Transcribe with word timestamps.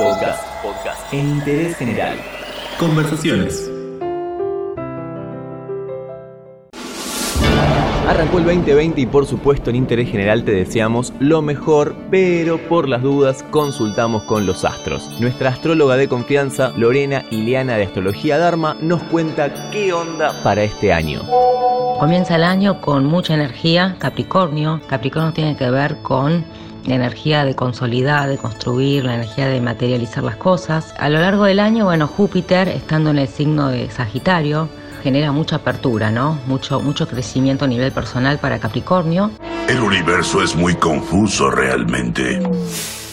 Podcast. 0.00 0.42
Podcast. 0.62 1.12
En 1.12 1.28
interés 1.28 1.76
general. 1.76 2.16
Conversaciones. 2.78 3.70
Arrancó 8.08 8.38
el 8.38 8.44
2020 8.46 8.98
y 8.98 9.04
por 9.04 9.26
supuesto 9.26 9.68
en 9.68 9.76
interés 9.76 10.10
general 10.10 10.42
te 10.44 10.52
deseamos 10.52 11.12
lo 11.20 11.42
mejor, 11.42 11.94
pero 12.10 12.56
por 12.66 12.88
las 12.88 13.02
dudas 13.02 13.44
consultamos 13.50 14.22
con 14.22 14.46
los 14.46 14.64
astros. 14.64 15.20
Nuestra 15.20 15.50
astróloga 15.50 15.98
de 15.98 16.08
confianza, 16.08 16.72
Lorena 16.78 17.26
Ileana 17.30 17.76
de 17.76 17.84
Astrología 17.84 18.38
Dharma, 18.38 18.78
nos 18.80 19.02
cuenta 19.02 19.70
qué 19.70 19.92
onda 19.92 20.32
para 20.42 20.62
este 20.62 20.94
año. 20.94 21.20
Comienza 21.98 22.36
el 22.36 22.44
año 22.44 22.80
con 22.80 23.04
mucha 23.04 23.34
energía, 23.34 23.96
Capricornio. 23.98 24.80
Capricornio 24.88 25.34
tiene 25.34 25.58
que 25.58 25.70
ver 25.70 25.98
con 26.00 26.46
la 26.86 26.94
energía 26.94 27.44
de 27.44 27.54
consolidar, 27.54 28.28
de 28.28 28.38
construir, 28.38 29.04
la 29.04 29.14
energía 29.14 29.48
de 29.48 29.60
materializar 29.60 30.24
las 30.24 30.36
cosas. 30.36 30.94
A 30.98 31.08
lo 31.08 31.20
largo 31.20 31.44
del 31.44 31.60
año, 31.60 31.84
bueno, 31.84 32.06
Júpiter, 32.06 32.68
estando 32.68 33.10
en 33.10 33.18
el 33.18 33.28
signo 33.28 33.68
de 33.68 33.90
Sagitario, 33.90 34.68
genera 35.02 35.32
mucha 35.32 35.56
apertura, 35.56 36.10
¿no? 36.10 36.38
Mucho, 36.46 36.80
mucho 36.80 37.08
crecimiento 37.08 37.64
a 37.64 37.68
nivel 37.68 37.92
personal 37.92 38.38
para 38.38 38.58
Capricornio. 38.58 39.30
El 39.68 39.80
universo 39.80 40.42
es 40.42 40.56
muy 40.56 40.74
confuso 40.74 41.50
realmente. 41.50 42.40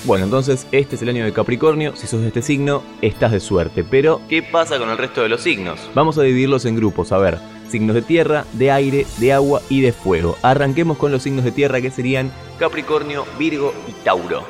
Bueno, 0.05 0.25
entonces 0.25 0.67
este 0.71 0.95
es 0.95 1.01
el 1.01 1.09
año 1.09 1.25
de 1.25 1.33
Capricornio, 1.33 1.95
si 1.95 2.07
sos 2.07 2.21
de 2.21 2.27
este 2.27 2.41
signo, 2.41 2.83
estás 3.01 3.31
de 3.31 3.39
suerte. 3.39 3.83
Pero, 3.83 4.21
¿qué 4.29 4.41
pasa 4.41 4.77
con 4.77 4.89
el 4.89 4.97
resto 4.97 5.21
de 5.21 5.29
los 5.29 5.41
signos? 5.41 5.89
Vamos 5.93 6.17
a 6.17 6.21
dividirlos 6.21 6.65
en 6.65 6.75
grupos, 6.75 7.11
a 7.11 7.17
ver, 7.17 7.39
signos 7.69 7.95
de 7.95 8.01
tierra, 8.01 8.45
de 8.53 8.71
aire, 8.71 9.05
de 9.17 9.33
agua 9.33 9.61
y 9.69 9.81
de 9.81 9.91
fuego. 9.91 10.37
Arranquemos 10.41 10.97
con 10.97 11.11
los 11.11 11.23
signos 11.23 11.43
de 11.43 11.51
tierra 11.51 11.81
que 11.81 11.91
serían 11.91 12.31
Capricornio, 12.59 13.25
Virgo 13.37 13.73
y 13.87 13.91
Tauro. 14.03 14.43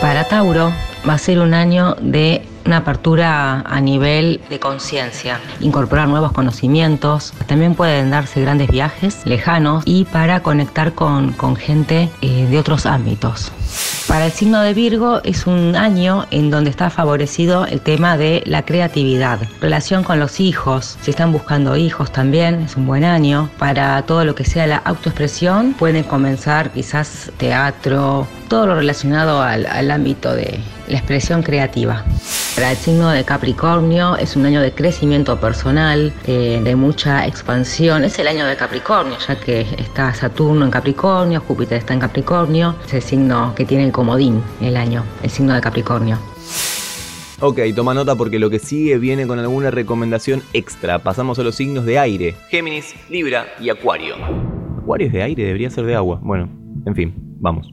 Para 0.00 0.28
Tauro 0.28 0.70
va 1.08 1.14
a 1.14 1.18
ser 1.18 1.38
un 1.38 1.54
año 1.54 1.94
de 2.00 2.42
una 2.66 2.78
apertura 2.78 3.60
a 3.60 3.80
nivel 3.80 4.40
de 4.48 4.58
conciencia, 4.58 5.40
incorporar 5.60 6.08
nuevos 6.08 6.32
conocimientos. 6.32 7.32
También 7.46 7.74
pueden 7.74 8.10
darse 8.10 8.40
grandes 8.40 8.68
viajes 8.68 9.24
lejanos 9.24 9.82
y 9.86 10.04
para 10.04 10.42
conectar 10.42 10.94
con, 10.94 11.32
con 11.32 11.56
gente 11.56 12.10
eh, 12.22 12.46
de 12.50 12.58
otros 12.58 12.86
ámbitos. 12.86 13.52
Para 14.08 14.26
el 14.26 14.32
signo 14.32 14.60
de 14.60 14.74
Virgo 14.74 15.22
es 15.24 15.46
un 15.46 15.76
año 15.76 16.26
en 16.30 16.50
donde 16.50 16.68
está 16.68 16.90
favorecido 16.90 17.64
el 17.64 17.80
tema 17.80 18.18
de 18.18 18.42
la 18.44 18.62
creatividad, 18.62 19.40
relación 19.62 20.04
con 20.04 20.20
los 20.20 20.40
hijos, 20.40 20.98
si 21.00 21.10
están 21.10 21.32
buscando 21.32 21.74
hijos 21.76 22.12
también 22.12 22.60
es 22.60 22.76
un 22.76 22.86
buen 22.86 23.02
año. 23.02 23.48
Para 23.58 24.02
todo 24.02 24.24
lo 24.26 24.34
que 24.34 24.44
sea 24.44 24.66
la 24.66 24.76
autoexpresión 24.76 25.72
pueden 25.72 26.04
comenzar 26.04 26.70
quizás 26.70 27.32
teatro, 27.38 28.26
todo 28.48 28.66
lo 28.66 28.74
relacionado 28.74 29.40
al, 29.40 29.64
al 29.66 29.90
ámbito 29.90 30.34
de 30.34 30.60
la 30.86 30.98
expresión 30.98 31.42
creativa. 31.42 32.04
Para 32.54 32.70
el 32.70 32.76
signo 32.76 33.10
de 33.10 33.24
Capricornio 33.24 34.16
es 34.16 34.36
un 34.36 34.46
año 34.46 34.60
de 34.60 34.70
crecimiento 34.72 35.40
personal, 35.40 36.12
eh, 36.24 36.60
de 36.62 36.76
mucha 36.76 37.26
expansión. 37.26 38.04
Es 38.04 38.16
el 38.20 38.28
año 38.28 38.46
de 38.46 38.54
Capricornio, 38.54 39.16
ya 39.26 39.40
que 39.40 39.62
está 39.76 40.14
Saturno 40.14 40.64
en 40.64 40.70
Capricornio, 40.70 41.40
Júpiter 41.40 41.78
está 41.78 41.94
en 41.94 42.00
Capricornio. 42.00 42.76
Es 42.86 42.94
el 42.94 43.02
signo 43.02 43.52
que 43.56 43.64
tiene 43.64 43.84
el 43.86 43.90
comodín 43.90 44.40
el 44.60 44.76
año, 44.76 45.02
el 45.24 45.30
signo 45.30 45.52
de 45.52 45.60
Capricornio. 45.60 46.16
Ok, 47.40 47.58
toma 47.74 47.92
nota 47.92 48.14
porque 48.14 48.38
lo 48.38 48.48
que 48.50 48.60
sigue 48.60 48.98
viene 48.98 49.26
con 49.26 49.40
alguna 49.40 49.72
recomendación 49.72 50.40
extra. 50.52 51.00
Pasamos 51.00 51.40
a 51.40 51.42
los 51.42 51.56
signos 51.56 51.84
de 51.84 51.98
aire. 51.98 52.36
Géminis, 52.50 52.94
Libra 53.10 53.46
y 53.58 53.68
Acuario. 53.70 54.14
Acuario 54.78 55.08
es 55.08 55.12
de 55.12 55.22
aire, 55.24 55.44
debería 55.44 55.70
ser 55.70 55.86
de 55.86 55.96
agua. 55.96 56.20
Bueno, 56.22 56.48
en 56.86 56.94
fin, 56.94 57.14
vamos. 57.40 57.68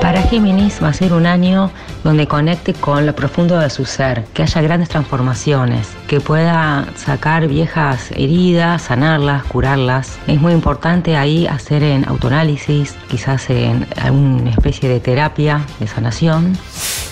Para 0.00 0.20
Géminis 0.22 0.82
va 0.82 0.88
a 0.88 0.92
ser 0.92 1.12
un 1.12 1.26
año 1.26 1.70
donde 2.04 2.26
conecte 2.26 2.74
con 2.74 3.06
lo 3.06 3.14
profundo 3.14 3.58
de 3.58 3.70
su 3.70 3.84
ser, 3.84 4.24
que 4.34 4.42
haya 4.42 4.60
grandes 4.60 4.88
transformaciones, 4.88 5.88
que 6.08 6.20
pueda 6.20 6.86
sacar 6.96 7.46
viejas 7.46 8.10
heridas, 8.10 8.82
sanarlas, 8.82 9.44
curarlas. 9.44 10.18
Es 10.26 10.40
muy 10.40 10.52
importante 10.52 11.16
ahí 11.16 11.46
hacer 11.46 11.82
en 11.82 12.06
autoanálisis, 12.06 12.94
quizás 13.08 13.48
en 13.48 13.86
alguna 14.00 14.50
especie 14.50 14.88
de 14.88 15.00
terapia 15.00 15.64
de 15.80 15.86
sanación. 15.86 16.58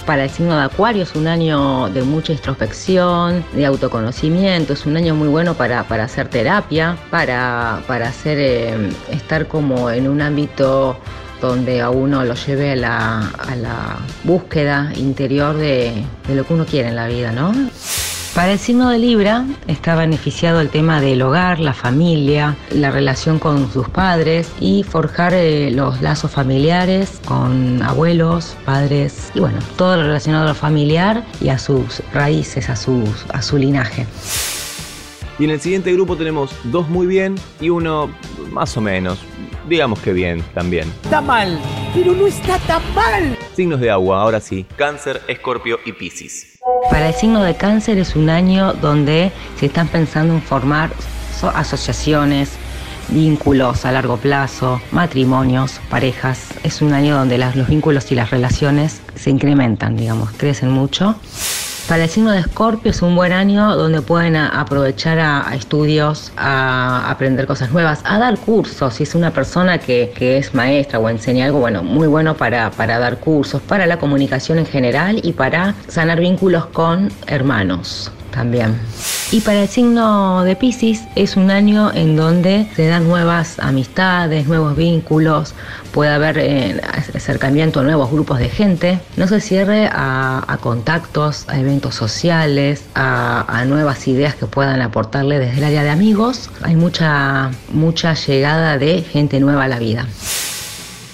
Para 0.05 0.25
el 0.25 0.31
signo 0.31 0.57
de 0.57 0.65
Acuario 0.65 1.05
es 1.05 1.15
un 1.15 1.29
año 1.29 1.89
de 1.91 2.03
mucha 2.03 2.33
introspección, 2.33 3.45
de 3.53 3.65
autoconocimiento, 3.67 4.73
es 4.73 4.85
un 4.85 4.97
año 4.97 5.15
muy 5.15 5.29
bueno 5.29 5.55
para, 5.55 5.85
para 5.85 6.05
hacer 6.05 6.29
terapia, 6.29 6.97
para, 7.11 7.83
para 7.87 8.09
hacer, 8.09 8.39
eh, 8.39 8.91
estar 9.11 9.47
como 9.47 9.91
en 9.91 10.09
un 10.09 10.21
ámbito 10.21 10.99
donde 11.41 11.81
a 11.81 11.91
uno 11.91 12.25
lo 12.25 12.35
lleve 12.35 12.73
a 12.73 12.77
la, 12.77 13.99
búsqueda 14.25 14.93
interior 14.97 15.57
de, 15.57 16.05
lo 16.29 16.45
que 16.45 16.55
uno 16.55 16.67
quiere 16.67 16.89
en 16.89 16.97
la 16.97 17.07
vida, 17.09 17.33
¿no? 17.33 17.53
Para 18.35 18.53
el 18.53 18.59
signo 18.59 18.91
de 18.91 18.99
Libra 18.99 19.45
está 19.67 19.97
beneficiado 19.97 20.61
el 20.61 20.69
tema 20.69 21.01
del 21.01 21.21
hogar, 21.23 21.59
la 21.59 21.75
familia, 21.75 22.57
la 22.71 22.93
relación 22.93 23.41
con 23.41 23.73
sus 23.73 23.89
padres 23.89 24.51
y 24.61 24.85
forjar 24.85 25.35
eh, 25.35 25.71
los 25.73 26.01
lazos 26.01 26.31
familiares 26.31 27.21
con 27.25 27.83
abuelos, 27.83 28.57
padres 28.65 29.33
y 29.35 29.41
bueno, 29.41 29.59
todo 29.77 29.97
lo 29.97 30.05
relacionado 30.05 30.45
a 30.45 30.49
lo 30.49 30.55
familiar 30.55 31.25
y 31.41 31.49
a 31.49 31.59
sus 31.59 32.03
raíces, 32.13 32.71
a 32.71 32.77
su 32.77 33.59
linaje. 33.59 34.07
Y 35.41 35.45
en 35.45 35.51
el 35.51 35.61
siguiente 35.61 35.91
grupo 35.95 36.17
tenemos 36.17 36.51
dos 36.65 36.89
muy 36.91 37.07
bien 37.07 37.35
y 37.63 37.71
uno 37.71 38.11
más 38.53 38.77
o 38.77 38.83
menos 38.83 39.19
digamos 39.69 40.01
que 40.01 40.13
bien 40.13 40.43
también. 40.55 40.93
Está 41.03 41.21
mal, 41.21 41.59
pero 41.95 42.13
no 42.13 42.27
está 42.27 42.59
tan 42.61 42.83
mal. 42.95 43.37
Signos 43.55 43.81
de 43.81 43.91
agua, 43.91 44.23
ahora 44.23 44.41
sí. 44.41 44.67
Cáncer, 44.77 45.21
Escorpio 45.29 45.79
y 45.85 45.93
Piscis. 45.93 46.59
Para 46.91 47.09
el 47.09 47.15
signo 47.15 47.43
de 47.43 47.57
cáncer 47.57 47.99
es 47.99 48.17
un 48.17 48.31
año 48.31 48.73
donde 48.75 49.33
se 49.59 49.67
están 49.67 49.89
pensando 49.89 50.35
en 50.35 50.43
formar 50.43 50.91
asociaciones, 51.55 52.53
vínculos 53.09 53.85
a 53.85 53.93
largo 53.93 54.17
plazo, 54.17 54.81
matrimonios, 54.93 55.81
parejas. 55.89 56.49
Es 56.63 56.83
un 56.83 56.93
año 56.93 57.17
donde 57.17 57.39
los 57.39 57.69
vínculos 57.69 58.11
y 58.13 58.15
las 58.15 58.31
relaciones 58.31 59.01
se 59.15 59.31
incrementan, 59.31 59.97
digamos, 59.97 60.31
crecen 60.33 60.71
mucho. 60.71 61.17
Para 61.91 62.05
el 62.05 62.09
signo 62.09 62.31
de 62.31 62.39
Escorpio 62.39 62.93
es 62.93 63.03
un 63.03 63.17
buen 63.17 63.33
año 63.33 63.75
donde 63.75 64.01
pueden 64.01 64.37
aprovechar 64.37 65.19
a, 65.19 65.57
estudios, 65.57 66.31
a 66.37 67.11
aprender 67.11 67.49
cosas 67.49 67.73
nuevas, 67.73 68.01
a 68.05 68.17
dar 68.21 68.39
cursos. 68.39 68.95
Si 68.95 69.03
es 69.03 69.17
una 69.17 69.33
persona 69.33 69.79
que, 69.79 70.13
es 70.21 70.55
maestra 70.55 71.01
o 71.01 71.09
enseña 71.09 71.47
algo, 71.47 71.59
bueno, 71.59 71.83
muy 71.83 72.07
bueno 72.07 72.37
para, 72.37 72.71
para 72.71 73.01
dar 73.01 73.19
cursos, 73.19 73.61
para 73.61 73.89
la 73.89 73.99
comunicación 73.99 74.61
en 74.61 74.67
general 74.67 75.19
y 75.25 75.33
para 75.33 75.75
sanar 75.89 76.21
vínculos 76.21 76.67
con 76.67 77.11
hermanos 77.27 78.13
también. 78.31 78.79
Y 79.33 79.43
para 79.43 79.63
el 79.63 79.69
signo 79.69 80.43
de 80.43 80.57
Pisces 80.57 81.03
es 81.15 81.37
un 81.37 81.53
año 81.53 81.93
en 81.95 82.17
donde 82.17 82.67
se 82.75 82.89
dan 82.89 83.07
nuevas 83.07 83.61
amistades, 83.61 84.49
nuevos 84.49 84.77
vínculos, 84.77 85.55
puede 85.93 86.11
haber 86.11 86.39
eh, 86.39 86.81
acercamiento 87.15 87.79
a 87.79 87.83
nuevos 87.85 88.11
grupos 88.11 88.41
de 88.41 88.49
gente. 88.49 88.99
No 89.17 89.29
se 89.29 89.41
cierre 89.41 89.89
a, 89.93 90.59
contactos, 90.61 91.49
a 91.49 91.61
eventos 91.61 91.95
sociales, 91.95 92.87
a, 92.97 93.45
a, 93.47 93.65
nuevas 93.67 94.09
ideas 94.09 94.35
que 94.35 94.47
puedan 94.47 94.83
aportarle 94.83 95.39
desde 95.39 95.59
el 95.59 95.65
área 95.65 95.85
de 95.85 95.91
amigos. 95.91 96.51
Hay 96.63 96.75
mucha, 96.75 97.53
mucha 97.73 98.15
llegada 98.15 98.79
de 98.79 99.03
gente 99.03 99.39
nueva 99.39 99.65
a 99.65 99.69
la 99.69 99.79
vida. 99.79 100.09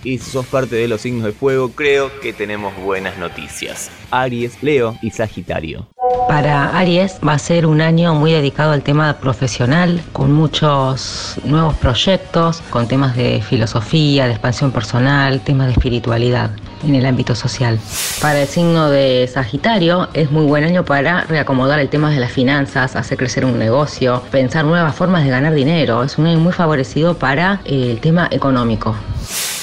Y 0.04 0.18
si 0.18 0.30
sos 0.30 0.46
parte 0.46 0.76
de 0.76 0.88
los 0.88 1.02
signos 1.02 1.24
de 1.24 1.32
fuego, 1.32 1.72
creo 1.72 2.18
que 2.20 2.32
tenemos 2.32 2.74
buenas 2.76 3.18
noticias. 3.18 3.90
Aries, 4.10 4.62
Leo 4.62 4.96
y 5.02 5.10
Sagitario. 5.10 5.86
Para 6.28 6.76
Aries 6.76 7.18
va 7.26 7.34
a 7.34 7.38
ser 7.38 7.66
un 7.66 7.80
año 7.80 8.14
muy 8.14 8.32
dedicado 8.32 8.72
al 8.72 8.82
tema 8.82 9.14
profesional, 9.18 10.02
con 10.12 10.32
muchos 10.32 11.36
nuevos 11.44 11.74
proyectos, 11.76 12.62
con 12.70 12.88
temas 12.88 13.16
de 13.16 13.40
filosofía, 13.42 14.26
de 14.26 14.32
expansión 14.32 14.72
personal, 14.72 15.40
temas 15.40 15.68
de 15.68 15.72
espiritualidad 15.74 16.50
en 16.84 16.94
el 16.94 17.06
ámbito 17.06 17.34
social. 17.34 17.78
Para 18.20 18.42
el 18.42 18.48
signo 18.48 18.90
de 18.90 19.28
Sagitario 19.32 20.08
es 20.14 20.30
muy 20.30 20.44
buen 20.44 20.64
año 20.64 20.84
para 20.84 21.22
reacomodar 21.22 21.78
el 21.78 21.88
tema 21.88 22.10
de 22.10 22.18
las 22.18 22.32
finanzas, 22.32 22.96
hacer 22.96 23.18
crecer 23.18 23.44
un 23.44 23.58
negocio, 23.58 24.22
pensar 24.30 24.64
nuevas 24.64 24.94
formas 24.94 25.24
de 25.24 25.30
ganar 25.30 25.54
dinero. 25.54 26.02
Es 26.02 26.18
un 26.18 26.26
año 26.26 26.38
muy 26.38 26.52
favorecido 26.52 27.14
para 27.18 27.60
el 27.64 28.00
tema 28.00 28.28
económico. 28.30 28.94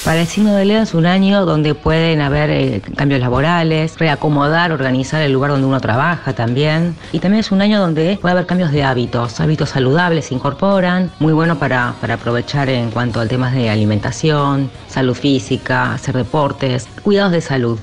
Para 0.04 0.20
el 0.20 0.26
signo 0.26 0.54
de 0.54 0.66
Leo 0.66 0.82
es 0.82 0.92
un 0.92 1.06
año 1.06 1.46
donde 1.46 1.74
pueden 1.74 2.20
haber 2.20 2.50
eh, 2.50 2.82
cambios 2.94 3.22
laborales, 3.22 3.98
reacomodar, 3.98 4.70
organizar 4.70 5.22
el 5.22 5.32
lugar 5.32 5.52
donde 5.52 5.66
uno 5.66 5.80
trabaja 5.80 6.34
también. 6.34 6.94
Y 7.12 7.20
también 7.20 7.40
es 7.40 7.50
un 7.50 7.62
año 7.62 7.80
donde 7.80 8.18
puede 8.20 8.32
haber 8.32 8.44
cambios 8.44 8.70
de 8.70 8.84
hábitos, 8.84 9.40
hábitos 9.40 9.70
saludables 9.70 10.26
se 10.26 10.34
incorporan, 10.34 11.10
muy 11.20 11.32
bueno 11.32 11.58
para, 11.58 11.94
para 12.02 12.14
aprovechar 12.14 12.68
en 12.68 12.90
cuanto 12.90 13.18
al 13.18 13.30
tema 13.30 13.50
de 13.50 13.70
alimentación, 13.70 14.70
salud 14.88 15.14
física, 15.14 15.94
hacer 15.94 16.14
deportes, 16.16 16.86
cuidados 17.02 17.32
de 17.32 17.40
salud. 17.40 17.78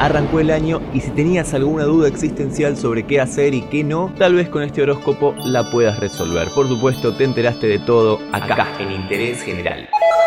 Arrancó 0.00 0.40
el 0.40 0.50
año 0.50 0.80
y 0.92 0.98
si 0.98 1.10
tenías 1.10 1.54
alguna 1.54 1.84
duda 1.84 2.08
existencial 2.08 2.76
sobre 2.76 3.06
qué 3.06 3.20
hacer 3.20 3.54
y 3.54 3.62
qué 3.62 3.84
no, 3.84 4.12
tal 4.18 4.34
vez 4.34 4.48
con 4.48 4.64
este 4.64 4.82
horóscopo 4.82 5.36
la 5.44 5.70
puedas 5.70 6.00
resolver. 6.00 6.48
Por 6.52 6.66
supuesto, 6.66 7.14
te 7.14 7.22
enteraste 7.22 7.68
de 7.68 7.78
todo 7.78 8.18
acá, 8.32 8.66
en 8.80 8.90
Interés 8.90 9.40
General. 9.42 9.88